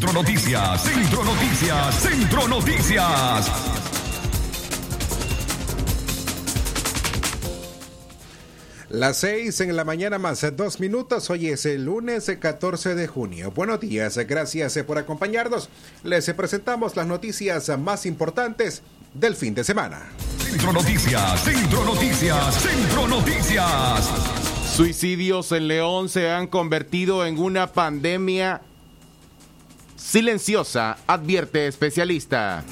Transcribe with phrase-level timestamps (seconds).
[0.00, 3.50] Centro Noticias, Centro Noticias, Centro Noticias.
[8.88, 11.28] Las seis en la mañana más dos minutos.
[11.28, 13.50] Hoy es el lunes 14 de junio.
[13.50, 15.68] Buenos días, gracias por acompañarnos.
[16.02, 18.82] Les presentamos las noticias más importantes
[19.12, 20.08] del fin de semana.
[20.38, 24.08] Centro Noticias, Centro Noticias, Centro Noticias.
[24.74, 28.62] Suicidios en León se han convertido en una pandemia
[30.00, 32.64] silenciosa, advierte especialista.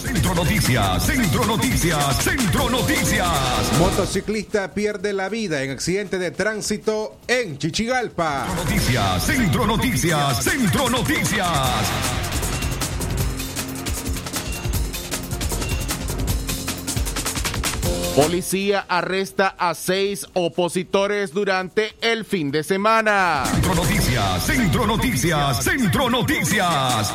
[0.00, 3.78] Centro Noticias, Centro Noticias, Centro Noticias.
[3.78, 8.46] Motociclista pierde la vida en accidente de tránsito en Chichigalpa.
[8.46, 12.31] Centro Noticias, Centro Noticias, Centro Noticias.
[18.16, 23.42] Policía arresta a seis opositores durante el fin de semana.
[23.46, 27.14] Centro Noticias, Centro Noticias, Centro Noticias.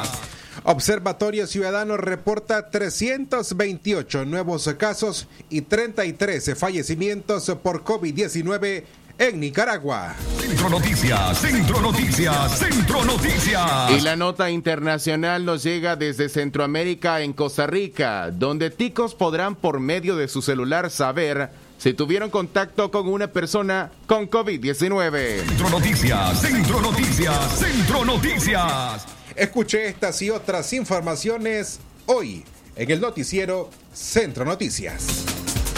[0.63, 8.83] Observatorio Ciudadano reporta 328 nuevos casos y 33 fallecimientos por COVID-19
[9.19, 10.15] en Nicaragua.
[10.39, 13.91] Centro Noticias, Centro Noticias, Centro Noticias.
[13.91, 19.79] Y la nota internacional nos llega desde Centroamérica en Costa Rica, donde ticos podrán por
[19.79, 25.45] medio de su celular saber si tuvieron contacto con una persona con COVID-19.
[25.45, 29.05] Centro Noticias, Centro Noticias, Centro Noticias.
[29.35, 32.43] Escuche estas y otras informaciones hoy
[32.75, 35.46] en el noticiero Centro Noticias.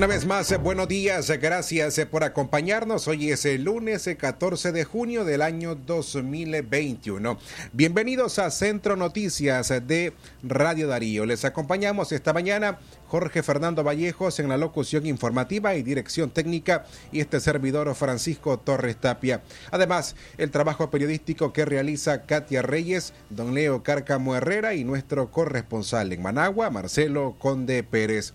[0.00, 3.06] Una vez más, buenos días, gracias por acompañarnos.
[3.06, 7.36] Hoy es el lunes 14 de junio del año 2021.
[7.74, 11.26] Bienvenidos a Centro Noticias de Radio Darío.
[11.26, 12.78] Les acompañamos esta mañana
[13.08, 18.96] Jorge Fernando Vallejos en la locución informativa y dirección técnica y este servidor Francisco Torres
[18.96, 19.42] Tapia.
[19.70, 26.10] Además, el trabajo periodístico que realiza Katia Reyes, don Leo Cárcamo Herrera y nuestro corresponsal
[26.14, 28.32] en Managua, Marcelo Conde Pérez.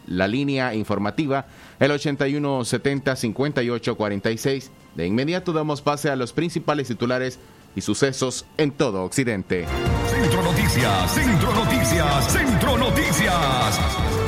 [0.06, 1.46] la línea informativa
[1.78, 4.70] el 8170-5846.
[4.94, 7.38] De inmediato damos pase a los principales titulares
[7.76, 9.66] y sucesos en todo Occidente.
[10.08, 14.19] Centro Noticias, Centro Noticias, Centro Noticias.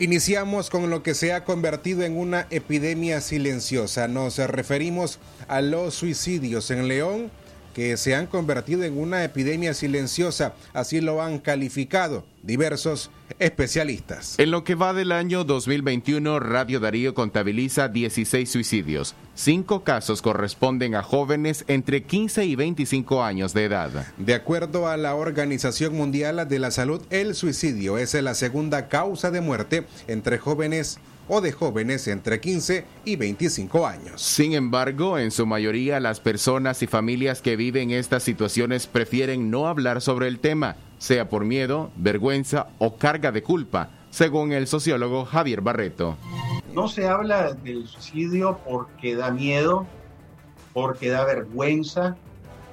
[0.00, 4.08] Iniciamos con lo que se ha convertido en una epidemia silenciosa.
[4.08, 7.30] Nos referimos a los suicidios en León,
[7.74, 10.54] que se han convertido en una epidemia silenciosa.
[10.72, 14.38] Así lo han calificado diversos especialistas.
[14.38, 19.14] En lo que va del año 2021, Radio Darío contabiliza 16 suicidios.
[19.34, 24.06] Cinco casos corresponden a jóvenes entre 15 y 25 años de edad.
[24.18, 29.30] De acuerdo a la Organización Mundial de la Salud, el suicidio es la segunda causa
[29.30, 30.98] de muerte entre jóvenes
[31.28, 34.20] o de jóvenes entre 15 y 25 años.
[34.20, 39.66] Sin embargo, en su mayoría las personas y familias que viven estas situaciones prefieren no
[39.66, 45.26] hablar sobre el tema sea por miedo, vergüenza o carga de culpa, según el sociólogo
[45.26, 46.16] Javier Barreto.
[46.72, 49.86] No se habla del suicidio porque da miedo,
[50.72, 52.16] porque da vergüenza,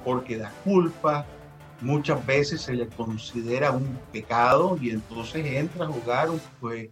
[0.02, 1.26] porque da culpa.
[1.82, 6.28] Muchas veces se le considera un pecado y entonces entra a jugar,
[6.60, 6.88] pues,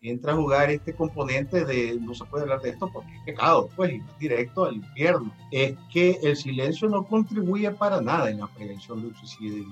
[0.00, 3.68] entra a jugar este componente de no se puede hablar de esto porque es pecado,
[3.74, 5.34] pues, directo al infierno.
[5.50, 9.66] Es que el silencio no contribuye para nada en la prevención del suicidio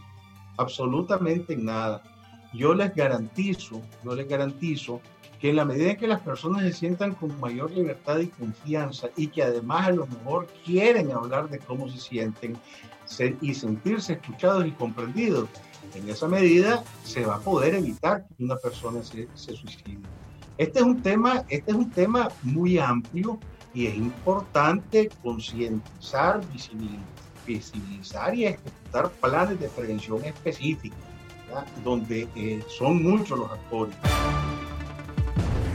[0.57, 2.03] absolutamente nada.
[2.53, 5.01] Yo les garantizo, yo les garantizo
[5.41, 9.09] que en la medida en que las personas se sientan con mayor libertad y confianza
[9.17, 12.57] y que además a lo mejor quieren hablar de cómo se sienten
[13.43, 15.49] y sentirse escuchados y comprendidos,
[15.95, 20.01] en esa medida se va a poder evitar que una persona se, se suicide.
[20.59, 23.39] Este es un tema, este es un tema muy amplio
[23.75, 26.41] y es importante concientizar,
[27.47, 30.99] visibilizar y ejecutar planes de prevención específicos,
[31.85, 33.95] donde eh, son muchos los actores.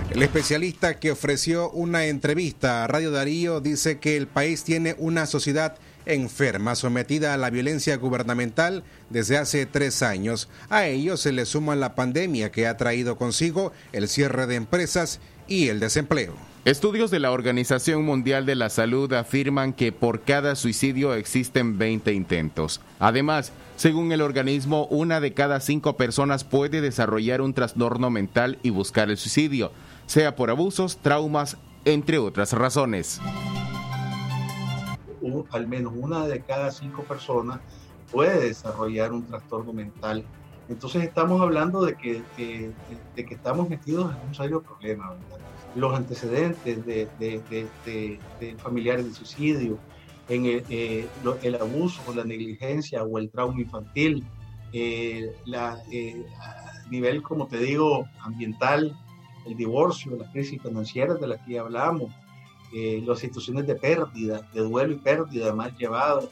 [0.09, 5.25] El especialista que ofreció una entrevista a Radio Darío dice que el país tiene una
[5.25, 10.49] sociedad enferma, sometida a la violencia gubernamental desde hace tres años.
[10.69, 15.19] A ello se le suma la pandemia que ha traído consigo el cierre de empresas
[15.47, 16.33] y el desempleo.
[16.63, 22.13] Estudios de la Organización Mundial de la Salud afirman que por cada suicidio existen 20
[22.13, 22.81] intentos.
[22.99, 28.69] Además, según el organismo, una de cada cinco personas puede desarrollar un trastorno mental y
[28.69, 29.71] buscar el suicidio,
[30.05, 33.19] sea por abusos, traumas, entre otras razones
[35.51, 37.59] al menos una de cada cinco personas
[38.11, 40.25] puede desarrollar un trastorno mental.
[40.69, 45.15] Entonces estamos hablando de que, de, que estamos metidos en un serio problema.
[45.75, 49.77] Los antecedentes de, de, familiares de suicidio,
[50.29, 51.07] en el, eh,
[51.59, 54.25] abuso o la negligencia o el trauma infantil,
[54.73, 55.35] eh,
[55.91, 58.97] eh, a nivel, como te digo, ambiental,
[59.45, 62.11] el divorcio, las crisis financieras de las que hablamos,
[62.73, 66.29] eh, las situaciones de pérdida, de duelo y pérdida más llevado,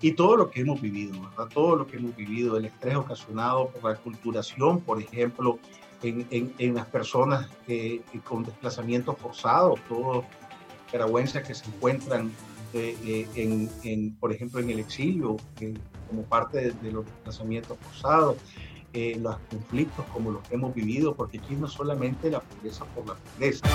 [0.00, 1.48] y todo lo que hemos vivido, ¿verdad?
[1.52, 5.58] Todo lo que hemos vivido, el estrés ocasionado por la culturación, por ejemplo,
[6.02, 10.24] en, en, las personas eh, con desplazamiento forzado, todos
[10.90, 12.30] caragüenses que se encuentran,
[12.72, 15.36] eh, en, en, por ejemplo, en el exilio,
[16.08, 18.36] como parte de, los desplazamientos forzados,
[19.18, 23.14] los conflictos como los que hemos vivido, porque aquí no solamente la pobreza por la
[23.14, 23.66] pobreza.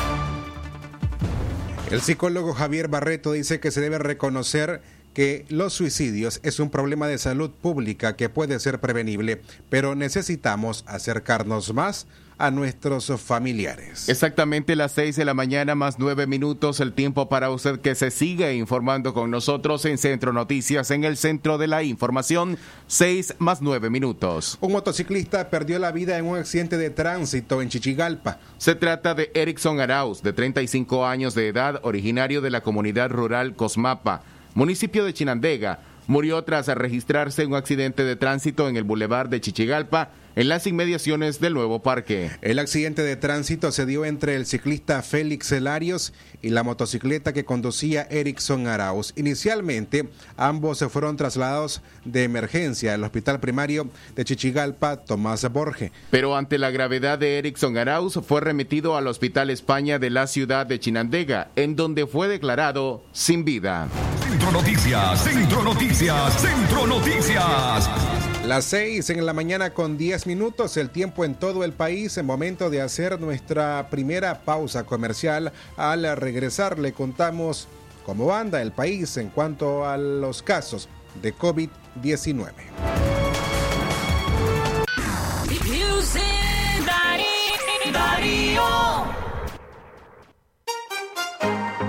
[1.91, 4.81] El psicólogo Javier Barreto dice que se debe reconocer
[5.13, 10.83] que los suicidios es un problema de salud pública que puede ser prevenible, pero necesitamos
[10.87, 12.07] acercarnos más
[12.41, 14.09] a nuestros familiares.
[14.09, 18.09] Exactamente las 6 de la mañana más 9 minutos, el tiempo para usted que se
[18.09, 23.61] siga informando con nosotros en Centro Noticias, en el centro de la información, 6 más
[23.61, 24.57] 9 minutos.
[24.59, 28.39] Un motociclista perdió la vida en un accidente de tránsito en Chichigalpa.
[28.57, 33.55] Se trata de Erickson Arauz, de 35 años de edad, originario de la comunidad rural
[33.55, 35.79] Cosmapa, municipio de Chinandega.
[36.07, 41.39] Murió tras registrarse un accidente de tránsito en el bulevar de Chichigalpa en las inmediaciones
[41.39, 42.31] del nuevo parque.
[42.41, 47.45] El accidente de tránsito se dio entre el ciclista Félix Elarios y la motocicleta que
[47.45, 49.13] conducía Erickson Arauz.
[49.15, 55.91] Inicialmente, ambos se fueron trasladados de emergencia al hospital primario de Chichigalpa, Tomás Borge.
[56.09, 60.65] Pero ante la gravedad de Erickson Arauz, fue remitido al Hospital España de la ciudad
[60.65, 63.87] de Chinandega, en donde fue declarado sin vida.
[64.27, 68.30] Centro Noticias, Centro Noticias, Centro Noticias.
[68.45, 72.25] Las seis en la mañana con 10 minutos, el tiempo en todo el país, en
[72.25, 75.53] momento de hacer nuestra primera pausa comercial.
[75.77, 77.67] Al regresar le contamos
[78.03, 80.89] cómo anda el país en cuanto a los casos
[81.21, 82.51] de COVID-19.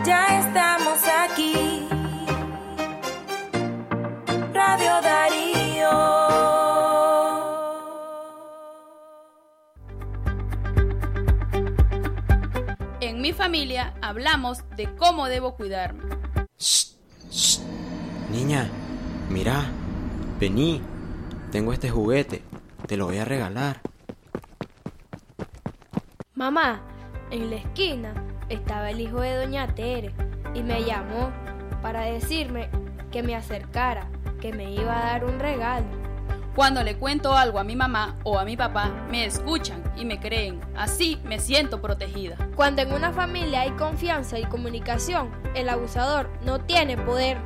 [0.04, 0.41] Ya
[13.42, 16.04] familia hablamos de cómo debo cuidarme.
[18.30, 18.70] Niña,
[19.30, 19.64] mira,
[20.38, 20.80] vení,
[21.50, 22.40] tengo este juguete,
[22.86, 23.80] te lo voy a regalar.
[26.36, 26.82] Mamá,
[27.32, 28.14] en la esquina
[28.48, 30.14] estaba el hijo de Doña Tere
[30.54, 31.32] y me llamó
[31.82, 32.70] para decirme
[33.10, 34.08] que me acercara,
[34.40, 36.01] que me iba a dar un regalo.
[36.54, 40.20] Cuando le cuento algo a mi mamá o a mi papá, me escuchan y me
[40.20, 40.60] creen.
[40.76, 42.36] Así me siento protegida.
[42.54, 47.38] Cuando en una familia hay confianza y comunicación, el abusador no tiene poder.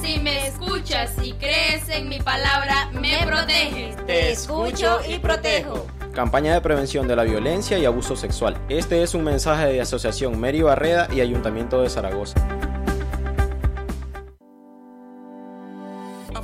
[0.00, 3.96] Si me escuchas y crees en mi palabra, me proteges.
[4.06, 5.86] Te escucho y protejo.
[6.14, 8.56] Campaña de prevención de la violencia y abuso sexual.
[8.70, 12.53] Este es un mensaje de Asociación Mary Barreda y Ayuntamiento de Zaragoza.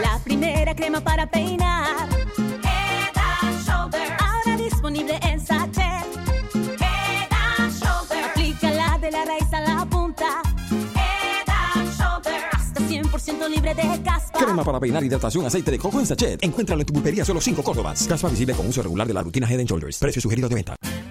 [0.00, 2.08] La primera crema para peinar.
[2.38, 4.16] Head and Shoulder.
[4.18, 6.06] Ahora disponible en sachet.
[6.54, 8.24] Head and Shoulder.
[8.24, 10.42] Aplícala de la raíz a la punta.
[10.70, 12.42] Head and Shoulder.
[12.52, 14.38] Hasta 100% libre de caspa.
[14.38, 16.42] Crema para peinar, hidratación, aceite de coco en sachet.
[16.42, 18.06] Encuéntralo en tu pulpería solo 5 Córdobas.
[18.06, 19.98] Caspa visible con uso regular de la rutina Head Shoulders.
[19.98, 20.76] Precio sugerido de venta.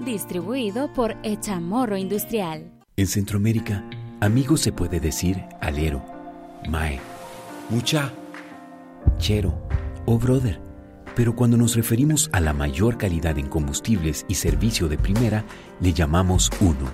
[0.00, 2.70] Distribuido por Echamorro Industrial.
[2.96, 3.84] En Centroamérica,
[4.20, 6.04] amigo se puede decir alero,
[6.68, 6.98] mae,
[7.70, 8.12] mucha,
[9.18, 9.56] chero
[10.04, 10.60] o brother.
[11.14, 15.44] Pero cuando nos referimos a la mayor calidad en combustibles y servicio de primera,
[15.80, 16.90] le llamamos uno,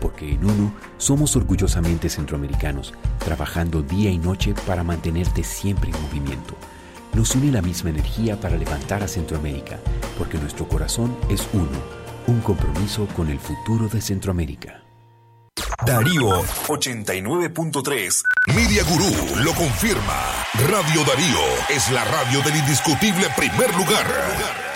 [0.00, 6.54] porque en uno somos orgullosamente centroamericanos, trabajando día y noche para mantenerte siempre en movimiento.
[7.14, 9.80] Nos une la misma energía para levantar a Centroamérica,
[10.16, 14.82] porque nuestro corazón es uno un compromiso con el futuro de Centroamérica.
[15.86, 18.22] Darío 89.3.
[18.54, 20.20] Media Gurú lo confirma.
[20.68, 24.73] Radio Darío es la radio del indiscutible primer lugar.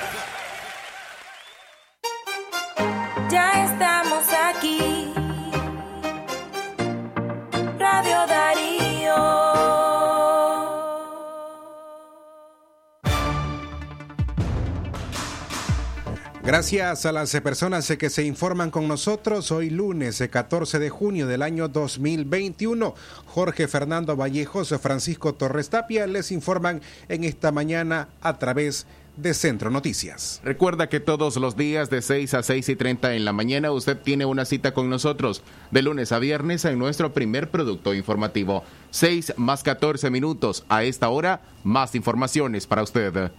[16.49, 21.43] Gracias a las personas que se informan con nosotros hoy lunes 14 de junio del
[21.43, 22.95] año 2021.
[23.27, 28.87] Jorge Fernando Vallejos, Francisco Torres Tapia les informan en esta mañana a través
[29.19, 30.41] de Centro Noticias.
[30.43, 33.99] Recuerda que todos los días de 6 a 6 y 30 en la mañana usted
[33.99, 38.65] tiene una cita con nosotros de lunes a viernes en nuestro primer producto informativo.
[38.93, 40.65] 6 más 14 minutos.
[40.71, 43.33] A esta hora, más informaciones para usted.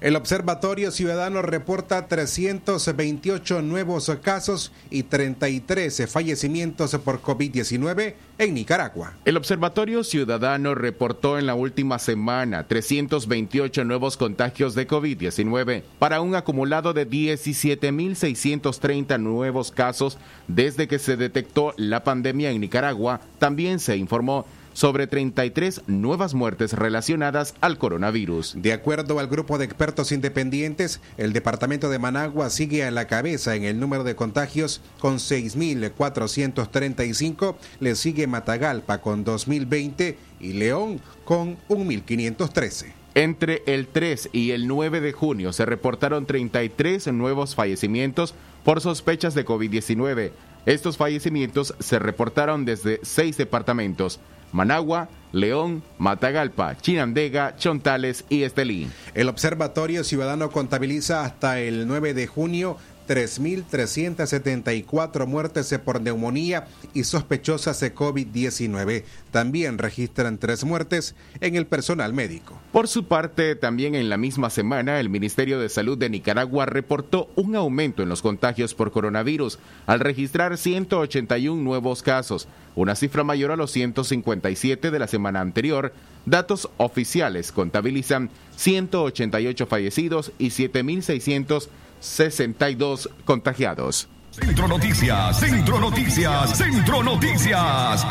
[0.00, 9.14] El Observatorio Ciudadano reporta 328 nuevos casos y 33 fallecimientos por COVID-19 en Nicaragua.
[9.24, 16.36] El Observatorio Ciudadano reportó en la última semana 328 nuevos contagios de COVID-19 para un
[16.36, 23.20] acumulado de 17.630 nuevos casos desde que se detectó la pandemia en Nicaragua.
[23.40, 24.46] También se informó
[24.78, 28.54] sobre 33 nuevas muertes relacionadas al coronavirus.
[28.58, 33.56] De acuerdo al grupo de expertos independientes, el departamento de Managua sigue a la cabeza
[33.56, 41.56] en el número de contagios con 6.435, le sigue Matagalpa con 2.020 y León con
[41.68, 42.92] 1.513.
[43.16, 48.32] Entre el 3 y el 9 de junio se reportaron 33 nuevos fallecimientos
[48.62, 50.30] por sospechas de COVID-19.
[50.66, 54.20] Estos fallecimientos se reportaron desde seis departamentos.
[54.52, 58.88] Managua, León, Matagalpa, Chinandega, Chontales y Estelí.
[59.14, 62.78] El Observatorio Ciudadano contabiliza hasta el 9 de junio
[63.08, 69.04] 3.374 muertes por neumonía y sospechosas de COVID-19.
[69.30, 72.58] También registran tres muertes en el personal médico.
[72.70, 77.30] Por su parte, también en la misma semana, el Ministerio de Salud de Nicaragua reportó
[77.34, 82.46] un aumento en los contagios por coronavirus, al registrar 181 nuevos casos,
[82.80, 85.92] una cifra mayor a los 157 de la semana anterior.
[86.26, 91.68] Datos oficiales contabilizan 188 fallecidos y 7.600
[92.00, 94.08] 62 contagiados.
[94.30, 98.06] Centro Noticias, Centro Noticias, Centro Noticias.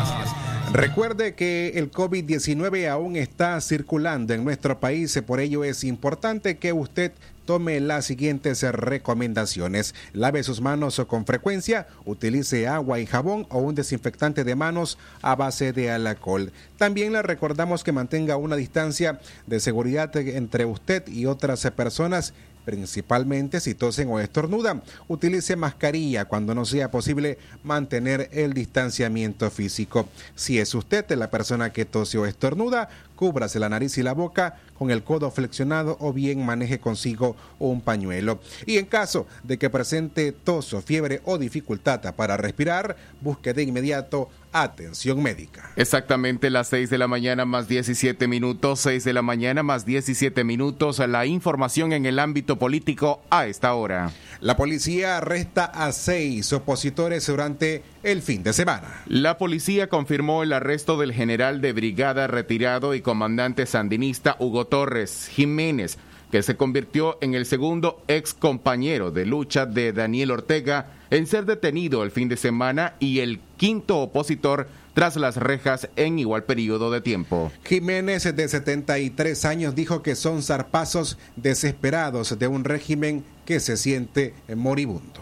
[0.72, 6.74] Recuerde que el COVID-19 aún está circulando en nuestro país, por ello es importante que
[6.74, 7.12] usted
[7.48, 9.94] tome las siguientes recomendaciones.
[10.12, 15.34] Lave sus manos con frecuencia, utilice agua y jabón o un desinfectante de manos a
[15.34, 16.52] base de alcohol.
[16.76, 22.34] También le recordamos que mantenga una distancia de seguridad entre usted y otras personas
[22.66, 24.82] principalmente si tosen o estornudan.
[25.06, 30.06] Utilice mascarilla cuando no sea posible mantener el distanciamiento físico.
[30.34, 34.58] Si es usted la persona que tose o estornuda, cúbrase la nariz y la boca
[34.78, 38.40] con el codo flexionado o bien maneje consigo un pañuelo.
[38.66, 43.62] Y en caso de que presente tos o fiebre o dificultad para respirar, busque de
[43.64, 45.70] inmediato atención médica.
[45.76, 50.44] Exactamente las 6 de la mañana más 17 minutos, 6 de la mañana más 17
[50.44, 54.10] minutos, la información en el ámbito político a esta hora.
[54.40, 59.02] La policía arresta a seis opositores durante el fin de semana.
[59.06, 65.28] La policía confirmó el arresto del general de brigada retirado y comandante sandinista Hugo Torres
[65.32, 65.98] Jiménez,
[66.30, 71.46] que se convirtió en el segundo ex compañero de lucha de Daniel Ortega en ser
[71.46, 76.90] detenido el fin de semana y el quinto opositor tras las rejas en igual periodo
[76.90, 77.52] de tiempo.
[77.64, 84.34] Jiménez, de 73 años, dijo que son zarpazos desesperados de un régimen que se siente
[84.54, 85.20] moribundo.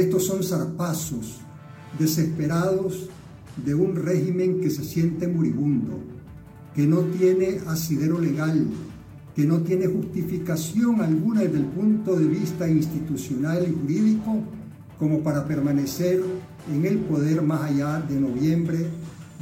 [0.00, 1.40] Estos son zarpazos
[1.98, 3.08] desesperados
[3.64, 5.98] de un régimen que se siente moribundo,
[6.74, 8.66] que no tiene asidero legal,
[9.34, 14.42] que no tiene justificación alguna desde el punto de vista institucional y jurídico
[14.98, 16.22] como para permanecer
[16.72, 18.86] en el poder más allá de noviembre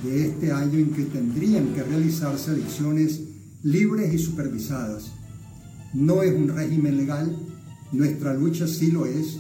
[0.05, 3.23] de este año en que tendrían que realizarse elecciones
[3.63, 5.13] libres y supervisadas.
[5.95, 7.35] No es un régimen legal,
[7.93, 9.39] nuestra lucha sí lo es,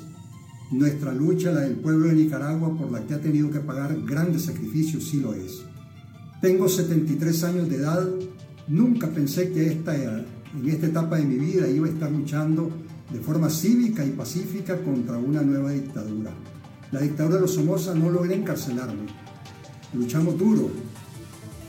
[0.71, 4.43] nuestra lucha, la del pueblo de Nicaragua, por la que ha tenido que pagar grandes
[4.43, 5.63] sacrificios, sí lo es.
[6.41, 8.07] Tengo 73 años de edad,
[8.69, 12.71] nunca pensé que esta, en esta etapa de mi vida iba a estar luchando
[13.13, 16.33] de forma cívica y pacífica contra una nueva dictadura.
[16.93, 19.07] La dictadura de los Somoza no logré encarcelarme.
[19.95, 20.69] Luchamos duro,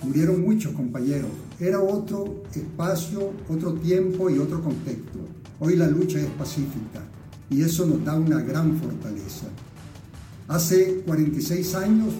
[0.03, 1.29] murieron muchos compañeros.
[1.59, 5.19] Era otro espacio, otro tiempo y otro contexto.
[5.59, 7.03] Hoy la lucha es pacífica
[7.49, 9.47] y eso nos da una gran fortaleza.
[10.47, 12.13] Hace 46 años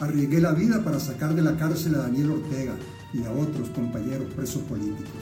[0.00, 2.74] arriesgué la vida para sacar de la cárcel a Daniel Ortega
[3.12, 5.20] y a otros compañeros presos políticos.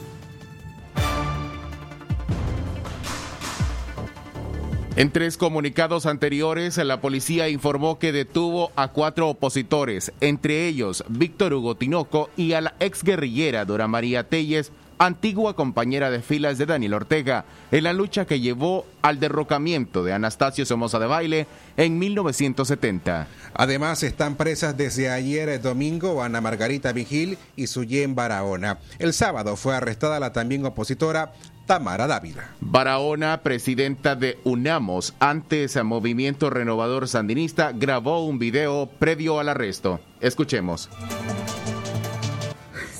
[4.95, 11.53] En tres comunicados anteriores, la policía informó que detuvo a cuatro opositores, entre ellos Víctor
[11.53, 16.93] Hugo Tinoco y a la exguerrillera Dora María Telles, antigua compañera de filas de Daniel
[16.93, 23.27] Ortega, en la lucha que llevó al derrocamiento de Anastasio Somoza de Baile en 1970.
[23.53, 28.79] Además, están presas desde ayer domingo Ana Margarita Vigil y Suyen Barahona.
[28.99, 31.31] El sábado fue arrestada la también opositora
[31.65, 32.49] Tamara Dávila.
[32.59, 39.99] Barahona, presidenta de UNAMOS, antes a Movimiento Renovador Sandinista, grabó un video previo al arresto.
[40.19, 40.89] Escuchemos.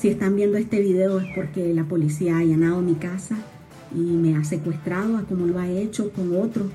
[0.00, 3.36] Si están viendo este video es porque la policía ha allanado mi casa
[3.94, 6.68] y me ha secuestrado, como lo ha hecho con otros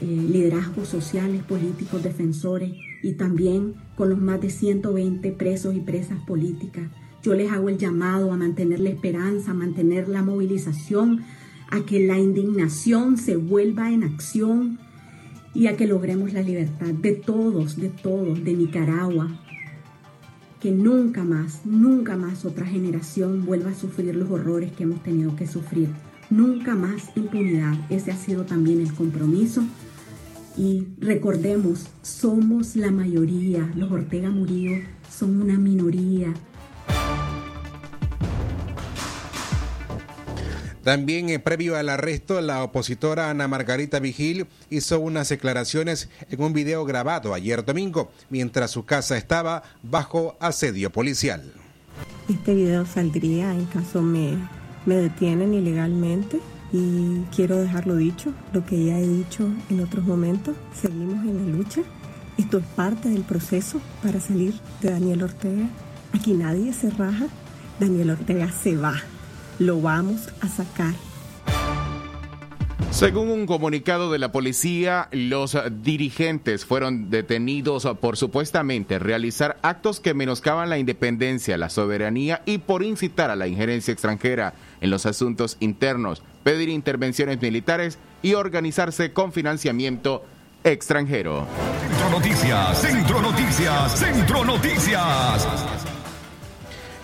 [0.00, 6.18] eh, liderazgos sociales, políticos, defensores y también con los más de 120 presos y presas
[6.20, 6.84] políticas.
[7.22, 11.24] Yo les hago el llamado a mantener la esperanza, a mantener la movilización,
[11.70, 14.78] a que la indignación se vuelva en acción
[15.52, 19.41] y a que logremos la libertad de todos, de todos, de Nicaragua.
[20.62, 25.34] Que nunca más, nunca más otra generación vuelva a sufrir los horrores que hemos tenido
[25.34, 25.88] que sufrir.
[26.30, 27.74] Nunca más impunidad.
[27.90, 29.64] Ese ha sido también el compromiso.
[30.56, 33.68] Y recordemos, somos la mayoría.
[33.74, 36.32] Los Ortega Murillo son una minoría.
[40.82, 46.52] También eh, previo al arresto, la opositora Ana Margarita Vigil hizo unas declaraciones en un
[46.52, 51.52] video grabado ayer domingo, mientras su casa estaba bajo asedio policial.
[52.28, 54.36] Este video saldría en caso me,
[54.84, 56.40] me detienen ilegalmente
[56.72, 61.56] y quiero dejarlo dicho, lo que ya he dicho en otros momentos, seguimos en la
[61.56, 61.82] lucha.
[62.38, 65.68] Esto es parte del proceso para salir de Daniel Ortega.
[66.12, 67.26] Aquí nadie se raja,
[67.78, 68.94] Daniel Ortega se va
[69.58, 70.94] lo vamos a sacar.
[72.92, 80.12] Según un comunicado de la policía, los dirigentes fueron detenidos por supuestamente realizar actos que
[80.12, 85.56] menoscaban la independencia, la soberanía y por incitar a la injerencia extranjera en los asuntos
[85.60, 90.22] internos, pedir intervenciones militares y organizarse con financiamiento
[90.62, 91.46] extranjero.
[91.80, 95.91] Centro Noticias, Centro Noticias, Centro Noticias.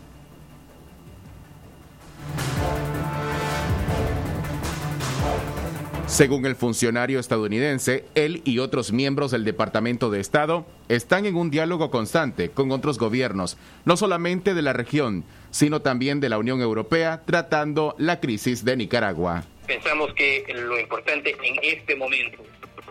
[6.07, 11.51] Según el funcionario estadounidense, él y otros miembros del Departamento de Estado están en un
[11.51, 16.61] diálogo constante con otros gobiernos, no solamente de la región, sino también de la Unión
[16.61, 19.45] Europea, tratando la crisis de Nicaragua.
[19.67, 22.43] Pensamos que lo importante en este momento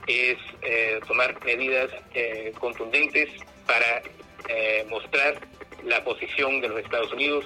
[0.08, 3.30] es eh, tomar medidas eh, contundentes
[3.66, 4.02] para
[4.50, 5.36] eh, mostrar
[5.86, 7.46] la posición de los Estados Unidos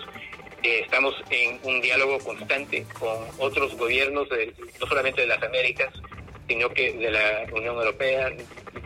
[0.64, 4.28] estamos en un diálogo constante con otros gobiernos,
[4.80, 5.94] no solamente de las Américas,
[6.48, 8.32] sino que de la Unión Europea.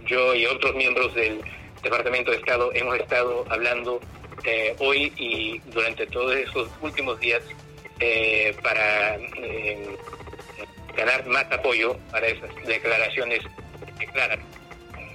[0.06, 1.42] Yo y otros miembros del
[1.82, 4.00] Departamento de Estado hemos estado hablando
[4.46, 7.42] eh, hoy y durante todos estos últimos días
[8.00, 9.96] eh, para eh,
[10.96, 13.42] ganar más apoyo para esas declaraciones
[14.12, 14.40] claras.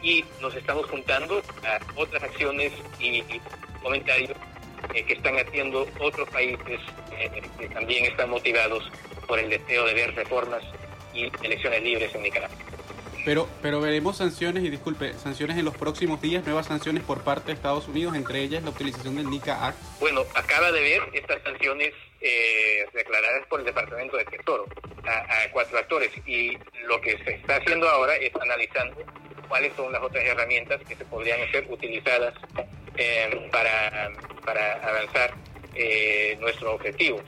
[0.03, 3.41] Y nos estamos juntando a otras acciones y, y
[3.83, 4.37] comentarios
[4.95, 6.81] eh, que están haciendo otros países
[7.59, 8.91] que también están motivados
[9.27, 10.63] por el deseo de ver reformas
[11.13, 12.57] y elecciones libres en Nicaragua.
[13.25, 17.49] Pero, pero veremos sanciones, y disculpe, sanciones en los próximos días, nuevas sanciones por parte
[17.49, 19.79] de Estados Unidos, entre ellas la utilización del NICA Act.
[20.01, 24.67] Bueno, acaba de ver estas sanciones eh, declaradas por el Departamento de Tesoro
[25.07, 28.97] a, cuatro actores y lo que se está haciendo ahora es analizando
[29.49, 32.35] cuáles son las otras herramientas que se podrían ser utilizadas
[32.97, 34.11] eh, para,
[34.45, 35.35] para avanzar
[35.75, 37.23] eh, nuestro objetivo.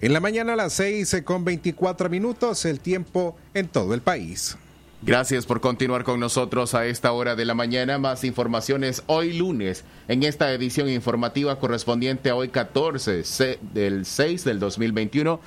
[0.00, 4.56] En la mañana a las 6 con 24 minutos, el tiempo en todo el país.
[5.02, 7.98] Gracias por continuar con nosotros a esta hora de la mañana.
[7.98, 14.44] Más informaciones hoy lunes en esta edición informativa correspondiente a hoy 14 se- del 6
[14.44, 15.40] del 2021.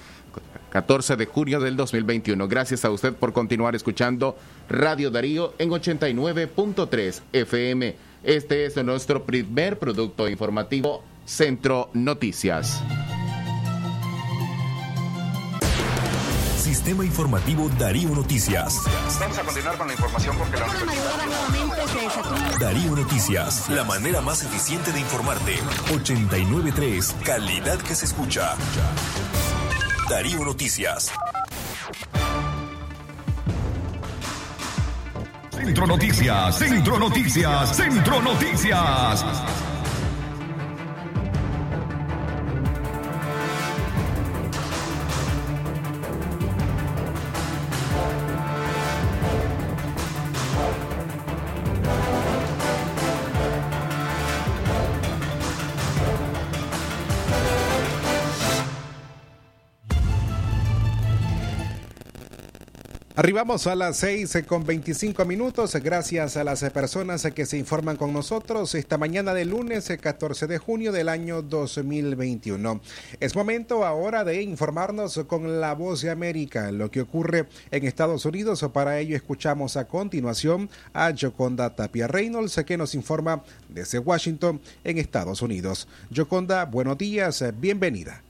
[0.70, 2.48] 14 de junio del 2021.
[2.48, 4.38] Gracias a usted por continuar escuchando
[4.70, 7.96] Radio Darío en 89.3 FM.
[8.24, 12.82] Este es nuestro primer producto informativo, Centro Noticias.
[16.72, 18.80] Sistema Informativo Darío Noticias.
[19.20, 20.68] Vamos a continuar con la información porque la
[22.62, 25.60] Darío Noticias, la manera más eficiente de informarte.
[25.94, 28.56] 893, calidad que se escucha.
[30.10, 31.12] Darío Noticias.
[35.50, 39.26] Centro Noticias, Centro Noticias, Centro Noticias.
[63.22, 68.12] Arribamos a las 6 con 25 minutos, gracias a las personas que se informan con
[68.14, 72.82] nosotros esta mañana de lunes 14 de junio del año 2021.
[73.20, 78.26] Es momento ahora de informarnos con la voz de América, lo que ocurre en Estados
[78.26, 78.66] Unidos.
[78.74, 84.98] Para ello escuchamos a continuación a Joconda Tapia Reynolds, que nos informa desde Washington, en
[84.98, 85.88] Estados Unidos.
[86.12, 88.24] Joconda, buenos días, bienvenida.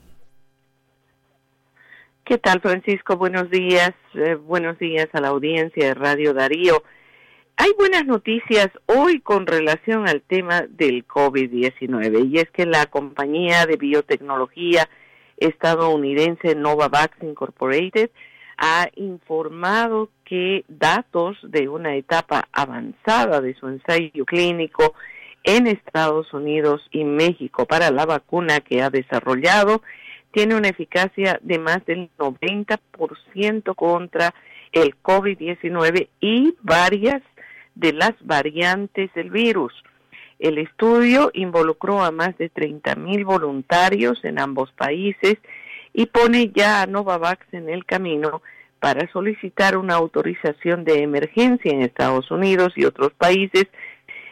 [2.32, 3.18] ¿Qué tal, Francisco?
[3.18, 3.92] Buenos días.
[4.14, 6.82] Eh, buenos días a la audiencia de Radio Darío.
[7.58, 13.66] hay buenas noticias hoy con relación al tema del COVID-19 y es que la compañía
[13.66, 14.88] de biotecnología
[15.36, 18.08] estadounidense Novavax Incorporated
[18.56, 24.94] ha informado que datos de una etapa avanzada de su ensayo clínico
[25.44, 29.82] en Estados Unidos y México para la vacuna que ha desarrollado
[30.32, 34.34] tiene una eficacia de más del 90% contra
[34.72, 37.22] el COVID-19 y varias
[37.74, 39.72] de las variantes del virus.
[40.38, 45.36] El estudio involucró a más de 30 mil voluntarios en ambos países
[45.92, 48.42] y pone ya a Novavax en el camino
[48.80, 53.66] para solicitar una autorización de emergencia en Estados Unidos y otros países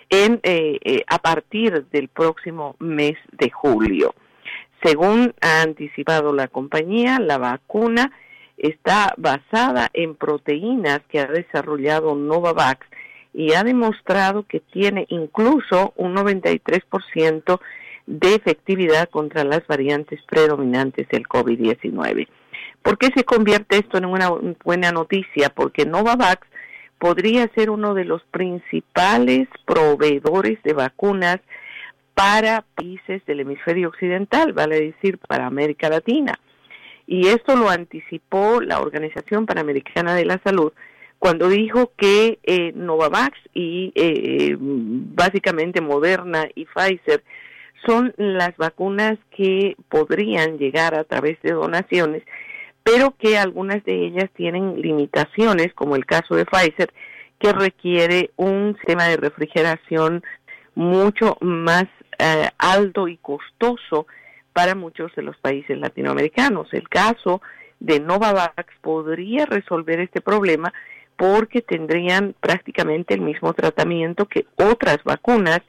[0.09, 4.15] en, eh, eh, a partir del próximo mes de julio.
[4.83, 8.13] Según ha anticipado la compañía, la vacuna
[8.57, 12.87] está basada en proteínas que ha desarrollado Novavax
[13.33, 17.61] y ha demostrado que tiene incluso un 93%
[18.07, 22.27] de efectividad contra las variantes predominantes del COVID-19.
[22.83, 24.31] ¿Por qué se convierte esto en una
[24.65, 25.51] buena noticia?
[25.51, 26.47] Porque Novavax
[26.99, 31.41] podría ser uno de los principales proveedores de vacunas
[32.15, 36.39] para países del hemisferio occidental, vale decir, para América Latina.
[37.07, 40.73] Y esto lo anticipó la Organización Panamericana de la Salud
[41.21, 47.23] cuando dijo que eh, Novavax y eh, básicamente Moderna y Pfizer
[47.87, 52.23] son las vacunas que podrían llegar a través de donaciones,
[52.83, 56.91] pero que algunas de ellas tienen limitaciones, como el caso de Pfizer,
[57.39, 60.23] que requiere un sistema de refrigeración
[60.75, 61.85] mucho más
[62.21, 64.07] eh, alto y costoso
[64.53, 66.73] para muchos de los países latinoamericanos.
[66.73, 67.41] El caso
[67.79, 70.73] de Novavax podría resolver este problema
[71.17, 75.61] porque tendrían prácticamente el mismo tratamiento que otras vacunas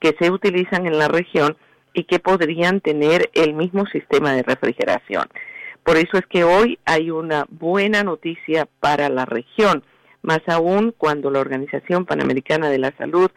[0.00, 1.56] que se utilizan en la región
[1.92, 5.28] y que podrían tener el mismo sistema de refrigeración.
[5.84, 9.84] Por eso es que hoy hay una buena noticia para la región,
[10.22, 13.30] más aún cuando la Organización Panamericana de la Salud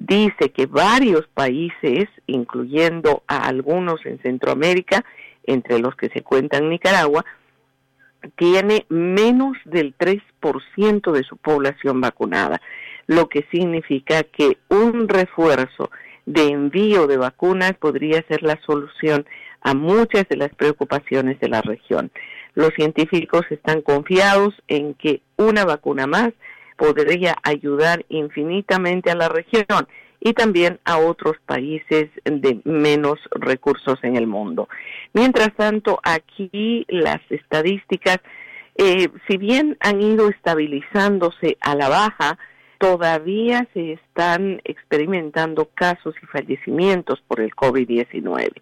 [0.00, 5.04] dice que varios países, incluyendo a algunos en Centroamérica,
[5.44, 7.24] entre los que se cuentan Nicaragua,
[8.36, 12.60] tiene menos del 3% de su población vacunada,
[13.06, 15.90] lo que significa que un refuerzo
[16.24, 19.26] de envío de vacunas podría ser la solución
[19.60, 22.10] a muchas de las preocupaciones de la región.
[22.54, 26.30] Los científicos están confiados en que una vacuna más
[26.80, 29.86] podría ayudar infinitamente a la región
[30.18, 34.66] y también a otros países de menos recursos en el mundo.
[35.12, 38.20] Mientras tanto, aquí las estadísticas,
[38.76, 42.38] eh, si bien han ido estabilizándose a la baja,
[42.78, 48.52] todavía se están experimentando casos y fallecimientos por el COVID-19,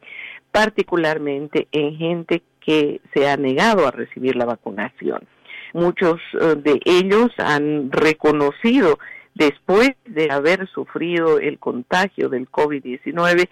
[0.51, 5.21] particularmente en gente que se ha negado a recibir la vacunación.
[5.73, 8.99] Muchos eh, de ellos han reconocido
[9.35, 13.49] después de haber sufrido el contagio del COVID-19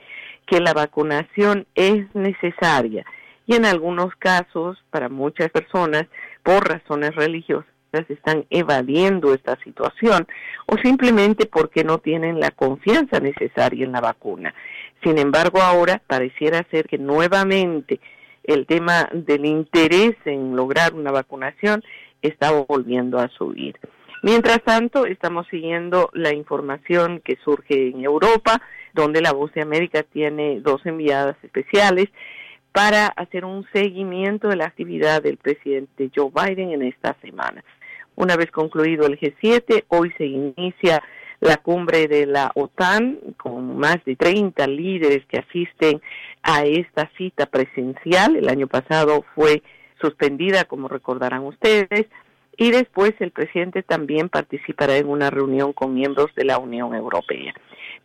[0.46, 3.04] que la vacunación es necesaria
[3.46, 6.06] y en algunos casos para muchas personas
[6.42, 7.66] por razones religiosas
[8.08, 10.26] están evadiendo esta situación
[10.66, 14.54] o simplemente porque no tienen la confianza necesaria en la vacuna.
[15.02, 18.00] Sin embargo, ahora pareciera ser que nuevamente
[18.44, 21.82] el tema del interés en lograr una vacunación
[22.26, 23.76] está volviendo a subir.
[24.22, 28.60] Mientras tanto, estamos siguiendo la información que surge en Europa,
[28.92, 32.08] donde la Voz de América tiene dos enviadas especiales
[32.72, 37.64] para hacer un seguimiento de la actividad del presidente Joe Biden en esta semana.
[38.16, 41.02] Una vez concluido el G7, hoy se inicia
[41.40, 46.00] la cumbre de la OTAN con más de 30 líderes que asisten
[46.42, 48.36] a esta cita presencial.
[48.36, 49.62] El año pasado fue
[50.00, 52.06] suspendida, como recordarán ustedes,
[52.56, 57.54] y después el presidente también participará en una reunión con miembros de la Unión Europea.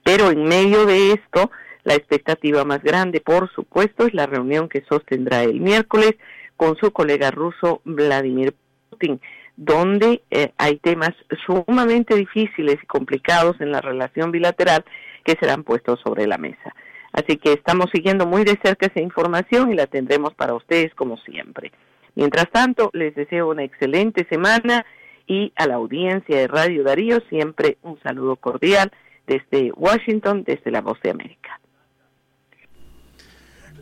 [0.03, 1.51] Pero en medio de esto,
[1.83, 6.15] la expectativa más grande, por supuesto, es la reunión que sostendrá el miércoles
[6.57, 8.53] con su colega ruso Vladimir
[8.89, 9.19] Putin,
[9.55, 11.11] donde eh, hay temas
[11.45, 14.83] sumamente difíciles y complicados en la relación bilateral
[15.23, 16.75] que serán puestos sobre la mesa.
[17.13, 21.17] Así que estamos siguiendo muy de cerca esa información y la tendremos para ustedes como
[21.17, 21.71] siempre.
[22.15, 24.85] Mientras tanto, les deseo una excelente semana
[25.27, 28.91] y a la audiencia de Radio Darío siempre un saludo cordial
[29.27, 31.59] desde Washington, desde la Voz de América.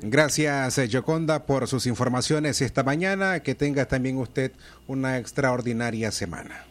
[0.01, 3.41] Gracias, eh, Yoconda, por sus informaciones esta mañana.
[3.41, 4.53] Que tenga también usted
[4.87, 6.65] una extraordinaria semana.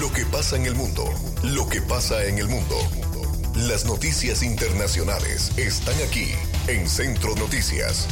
[0.00, 1.04] Lo que pasa en el mundo.
[1.44, 2.74] Lo que pasa en el mundo.
[3.68, 6.32] Las noticias internacionales están aquí
[6.68, 8.06] en Centro Noticias.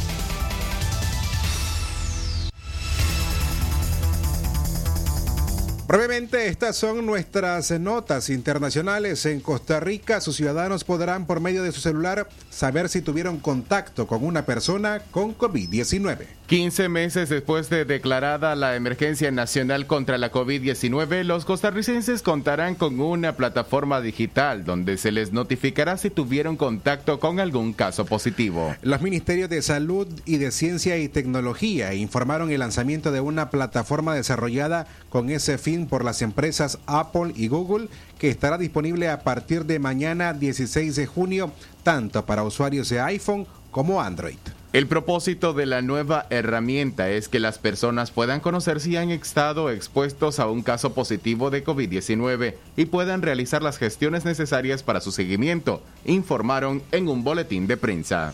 [5.93, 9.27] Brevemente, estas son nuestras notas internacionales.
[9.27, 14.07] En Costa Rica, sus ciudadanos podrán, por medio de su celular, saber si tuvieron contacto
[14.07, 16.25] con una persona con COVID-19.
[16.47, 22.99] 15 meses después de declarada la emergencia nacional contra la COVID-19, los costarricenses contarán con
[22.99, 28.75] una plataforma digital donde se les notificará si tuvieron contacto con algún caso positivo.
[28.81, 34.13] Los ministerios de Salud y de Ciencia y Tecnología informaron el lanzamiento de una plataforma
[34.13, 39.65] desarrollada con ese fin por las empresas Apple y Google que estará disponible a partir
[39.65, 41.51] de mañana 16 de junio
[41.83, 44.37] tanto para usuarios de iPhone como Android.
[44.73, 49.69] El propósito de la nueva herramienta es que las personas puedan conocer si han estado
[49.69, 55.11] expuestos a un caso positivo de COVID-19 y puedan realizar las gestiones necesarias para su
[55.11, 58.33] seguimiento, informaron en un boletín de prensa.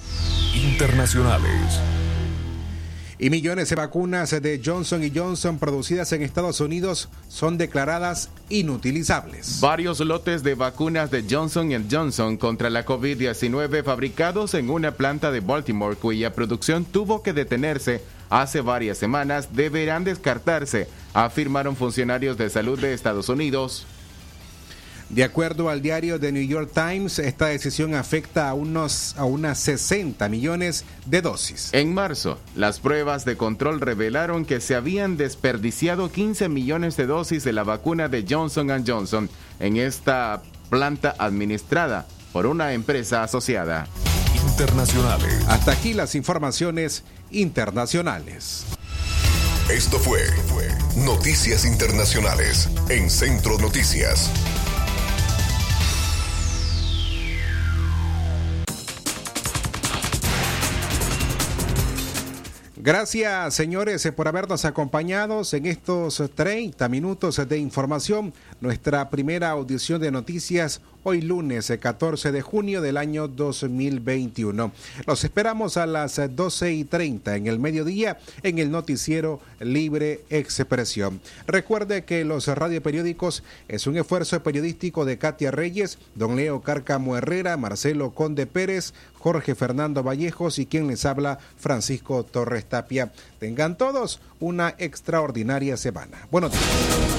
[0.56, 1.82] Internacionales.
[3.22, 9.60] Y millones de vacunas de Johnson Johnson producidas en Estados Unidos son declaradas inutilizables.
[9.60, 15.42] Varios lotes de vacunas de Johnson Johnson contra la COVID-19 fabricados en una planta de
[15.42, 22.80] Baltimore cuya producción tuvo que detenerse hace varias semanas deberán descartarse, afirmaron funcionarios de salud
[22.80, 23.86] de Estados Unidos.
[25.10, 29.58] De acuerdo al diario The New York Times, esta decisión afecta a, unos, a unas
[29.60, 31.70] 60 millones de dosis.
[31.74, 37.44] En marzo, las pruebas de control revelaron que se habían desperdiciado 15 millones de dosis
[37.44, 43.88] de la vacuna de Johnson Johnson en esta planta administrada por una empresa asociada.
[44.52, 45.44] Internacionales.
[45.48, 48.66] Hasta aquí las informaciones internacionales.
[49.70, 50.22] Esto fue
[50.98, 54.32] Noticias Internacionales en Centro Noticias.
[62.90, 68.34] Gracias, señores, eh, por habernos acompañado en estos 30 minutos de información.
[68.62, 74.72] Nuestra primera audición de noticias hoy lunes eh, 14 de junio del año 2021.
[75.06, 81.22] Los esperamos a las 12 y 30 en el mediodía en el noticiero Libre Expresión.
[81.48, 87.58] Recuerde que los radioperiódicos es un esfuerzo periodístico de Katia Reyes, don Leo Cárcamo Herrera,
[87.58, 93.12] Marcelo Conde Pérez, Jorge Fernando Vallejos y quien les habla, Francisco Torres Tapia.
[93.40, 96.28] Tengan todos una extraordinaria semana.
[96.32, 97.19] Buenos días.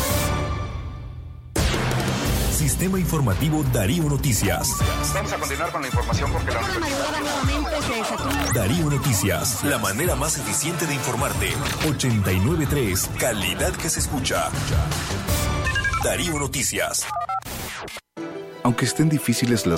[2.61, 4.69] Sistema Informativo Darío Noticias.
[5.15, 6.61] Vamos a continuar con la información porque la
[8.53, 11.47] Darío Noticias, la manera más eficiente de informarte.
[11.89, 14.51] 893, calidad que se escucha.
[16.03, 17.07] Darío Noticias.
[18.61, 19.69] Aunque estén difíciles las